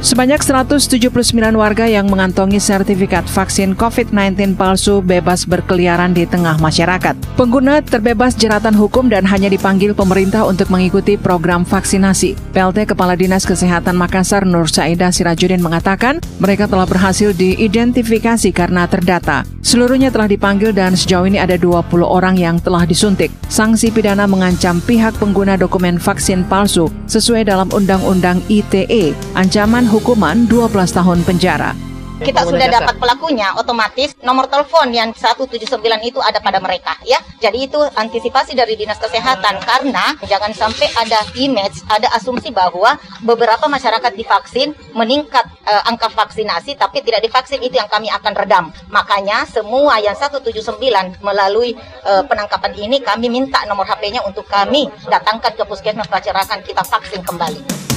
Sebanyak 0.00 0.40
179 0.40 1.12
warga 1.60 1.84
yang 1.84 2.08
mengantongi 2.08 2.56
sertifikat 2.56 3.28
vaksin 3.28 3.76
COVID-19 3.76 4.56
palsu 4.56 5.04
bebas 5.04 5.44
berkeliaran 5.44 6.16
di 6.16 6.24
tengah 6.24 6.56
masyarakat. 6.56 7.12
Pengguna 7.36 7.84
terbebas 7.84 8.32
jeratan 8.32 8.72
hukum 8.72 9.12
dan 9.12 9.28
hanya 9.28 9.52
dipanggil 9.52 9.92
pemerintah 9.92 10.48
untuk 10.48 10.72
mengikuti 10.72 11.20
program 11.20 11.68
vaksinasi. 11.68 12.32
PLT 12.32 12.96
Kepala 12.96 13.12
Dinas 13.12 13.44
Kesehatan 13.44 13.92
Makassar 14.00 14.48
Nur 14.48 14.72
Saida 14.72 15.12
Sirajudin 15.12 15.60
mengatakan 15.60 16.24
mereka 16.40 16.64
telah 16.64 16.88
berhasil 16.88 17.36
diidentifikasi 17.36 18.56
karena 18.56 18.88
terdata. 18.88 19.44
Seluruhnya 19.60 20.08
telah 20.08 20.32
dipanggil 20.32 20.72
dan 20.72 20.96
sejauh 20.96 21.28
ini 21.28 21.36
ada 21.36 21.60
20 21.60 22.00
orang 22.00 22.40
yang 22.40 22.56
telah 22.56 22.88
disuntik. 22.88 23.28
Sanksi 23.52 23.92
pidana 23.92 24.24
mengancam 24.24 24.80
pihak 24.80 25.12
pengguna 25.20 25.60
dokumen 25.60 26.00
vaksin 26.00 26.48
palsu 26.48 26.88
sesuai 27.04 27.44
dalam 27.44 27.68
Undang-Undang 27.68 28.40
ITE. 28.48 29.12
Ancaman 29.36 29.89
hukuman 29.90 30.46
12 30.46 30.70
tahun 30.94 31.18
penjara 31.26 31.74
kita 32.20 32.44
sudah 32.44 32.68
dapat 32.68 33.00
pelakunya, 33.00 33.56
otomatis 33.56 34.12
nomor 34.20 34.44
telepon 34.44 34.92
yang 34.92 35.08
179 35.16 35.80
itu 36.04 36.20
ada 36.20 36.36
pada 36.36 36.60
mereka 36.60 36.92
ya. 37.00 37.16
Jadi 37.40 37.64
itu 37.64 37.80
antisipasi 37.80 38.52
dari 38.52 38.76
Dinas 38.76 39.00
Kesehatan 39.00 39.56
karena 39.64 40.12
jangan 40.28 40.52
sampai 40.52 40.92
ada 41.00 41.24
image, 41.40 41.80
ada 41.88 42.12
asumsi 42.12 42.52
bahwa 42.52 43.00
beberapa 43.24 43.64
masyarakat 43.72 44.12
divaksin 44.12 44.76
meningkat 44.92 45.48
uh, 45.64 45.88
angka 45.88 46.12
vaksinasi 46.12 46.76
tapi 46.76 47.00
tidak 47.00 47.24
divaksin 47.24 47.64
itu 47.64 47.80
yang 47.80 47.88
kami 47.88 48.12
akan 48.12 48.36
redam. 48.36 48.64
Makanya 48.92 49.48
semua 49.48 49.96
yang 50.04 50.12
179 50.12 50.76
melalui 51.24 51.72
uh, 52.04 52.20
penangkapan 52.28 52.76
ini 52.76 53.00
kami 53.00 53.32
minta 53.32 53.64
nomor 53.64 53.88
HP-nya 53.88 54.20
untuk 54.28 54.44
kami 54.44 54.92
datangkan 55.08 55.56
ke 55.56 55.64
puskesmas 55.64 56.04
pelacakan 56.04 56.60
kita 56.60 56.84
vaksin 56.84 57.24
kembali. 57.24 57.89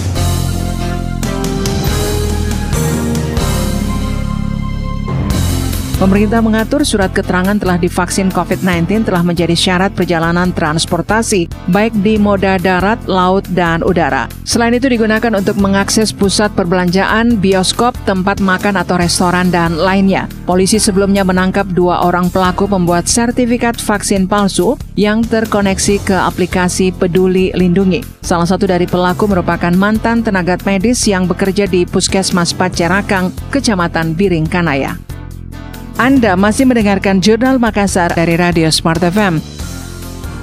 Pemerintah 6.03 6.43
mengatur 6.43 6.83
surat 6.83 7.15
keterangan 7.15 7.55
telah 7.55 7.79
divaksin 7.79 8.27
COVID-19 8.27 9.07
telah 9.07 9.23
menjadi 9.23 9.55
syarat 9.55 9.95
perjalanan 9.95 10.51
transportasi, 10.51 11.47
baik 11.71 11.95
di 12.03 12.19
moda 12.19 12.59
darat, 12.59 12.99
laut, 13.07 13.47
dan 13.55 13.79
udara. 13.87 14.27
Selain 14.43 14.75
itu 14.75 14.91
digunakan 14.91 15.31
untuk 15.31 15.55
mengakses 15.63 16.11
pusat 16.11 16.51
perbelanjaan, 16.59 17.39
bioskop, 17.39 17.95
tempat 18.03 18.43
makan 18.43 18.83
atau 18.83 18.99
restoran, 18.99 19.47
dan 19.47 19.79
lainnya. 19.79 20.27
Polisi 20.43 20.75
sebelumnya 20.75 21.23
menangkap 21.23 21.71
dua 21.71 22.03
orang 22.03 22.27
pelaku 22.27 22.67
pembuat 22.67 23.07
sertifikat 23.07 23.79
vaksin 23.79 24.27
palsu 24.27 24.75
yang 24.99 25.23
terkoneksi 25.23 26.03
ke 26.03 26.19
aplikasi 26.19 26.91
Peduli 26.91 27.55
Lindungi. 27.55 28.03
Salah 28.19 28.43
satu 28.43 28.67
dari 28.67 28.91
pelaku 28.91 29.23
merupakan 29.31 29.71
mantan 29.71 30.19
tenaga 30.19 30.59
medis 30.67 30.99
yang 31.07 31.31
bekerja 31.31 31.63
di 31.63 31.87
Puskesmas 31.87 32.51
Pacerakang, 32.51 33.31
Kecamatan 33.55 34.19
Biring 34.19 34.51
Kanaya. 34.51 35.12
Anda 35.93 36.33
masih 36.33 36.65
mendengarkan 36.65 37.21
Jurnal 37.21 37.61
Makassar 37.61 38.09
dari 38.17 38.33
Radio 38.33 38.65
Smart 38.73 38.97
FM. 38.97 39.37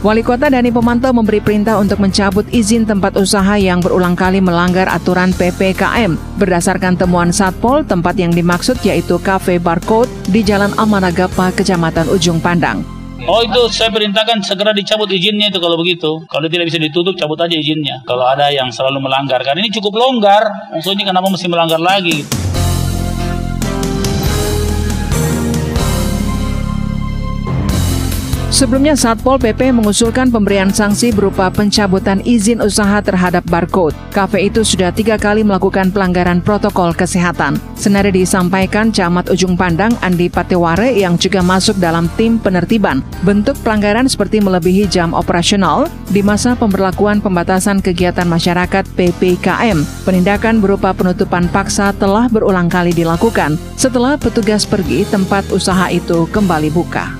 Wali 0.00 0.22
Kota 0.22 0.46
Dani 0.46 0.70
Pemantau 0.70 1.10
memberi 1.10 1.42
perintah 1.42 1.76
untuk 1.82 1.98
mencabut 1.98 2.46
izin 2.54 2.86
tempat 2.86 3.18
usaha 3.18 3.58
yang 3.58 3.82
berulang 3.82 4.14
kali 4.14 4.38
melanggar 4.38 4.86
aturan 4.86 5.34
PPKM. 5.34 6.38
Berdasarkan 6.38 6.94
temuan 6.94 7.34
Satpol, 7.34 7.82
tempat 7.82 8.14
yang 8.14 8.30
dimaksud 8.30 8.78
yaitu 8.86 9.18
Cafe 9.18 9.58
Barcode 9.58 10.08
di 10.30 10.46
Jalan 10.46 10.70
Amanagapa, 10.78 11.50
Kecamatan 11.50 12.06
Ujung 12.14 12.38
Pandang. 12.38 12.86
Oh 13.26 13.42
itu 13.42 13.68
saya 13.74 13.90
perintahkan 13.90 14.46
segera 14.46 14.70
dicabut 14.70 15.10
izinnya 15.10 15.50
itu 15.50 15.58
kalau 15.58 15.76
begitu. 15.76 16.24
Kalau 16.30 16.46
tidak 16.46 16.70
bisa 16.70 16.78
ditutup 16.78 17.18
cabut 17.18 17.36
aja 17.42 17.58
izinnya. 17.58 18.00
Kalau 18.06 18.22
ada 18.22 18.48
yang 18.54 18.70
selalu 18.70 19.02
melanggar. 19.02 19.42
Karena 19.42 19.60
ini 19.60 19.68
cukup 19.74 19.98
longgar. 19.98 20.72
Maksudnya 20.72 21.10
kenapa 21.10 21.26
mesti 21.28 21.50
melanggar 21.50 21.82
lagi? 21.82 22.39
Sebelumnya 28.50 28.98
Satpol 28.98 29.38
PP 29.38 29.70
mengusulkan 29.70 30.26
pemberian 30.26 30.74
sanksi 30.74 31.14
berupa 31.14 31.46
pencabutan 31.54 32.18
izin 32.26 32.58
usaha 32.58 32.98
terhadap 32.98 33.46
barcode. 33.46 33.94
Kafe 34.10 34.50
itu 34.50 34.66
sudah 34.66 34.90
tiga 34.90 35.14
kali 35.14 35.46
melakukan 35.46 35.94
pelanggaran 35.94 36.42
protokol 36.42 36.90
kesehatan. 36.90 37.62
Senada 37.78 38.10
disampaikan 38.10 38.90
Camat 38.90 39.30
Ujung 39.30 39.54
Pandang 39.54 39.94
Andi 40.02 40.26
Pateware 40.26 40.90
yang 40.90 41.14
juga 41.14 41.46
masuk 41.46 41.78
dalam 41.78 42.10
tim 42.18 42.42
penertiban. 42.42 43.06
Bentuk 43.22 43.54
pelanggaran 43.62 44.10
seperti 44.10 44.42
melebihi 44.42 44.90
jam 44.90 45.14
operasional 45.14 45.86
di 46.10 46.18
masa 46.18 46.58
pemberlakuan 46.58 47.22
pembatasan 47.22 47.78
kegiatan 47.78 48.26
masyarakat 48.26 48.82
PPKM. 48.98 49.78
Penindakan 50.02 50.58
berupa 50.58 50.90
penutupan 50.90 51.46
paksa 51.54 51.94
telah 51.94 52.26
berulang 52.26 52.66
kali 52.66 52.90
dilakukan 52.90 53.54
setelah 53.78 54.18
petugas 54.18 54.66
pergi 54.66 55.06
tempat 55.06 55.46
usaha 55.54 55.86
itu 55.86 56.26
kembali 56.34 56.74
buka. 56.74 57.19